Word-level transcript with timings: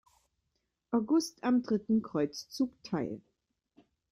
August 0.91 1.37
am 1.43 1.61
dritten 1.61 2.01
Kreuzzug 2.01 2.71
teil. 2.83 3.21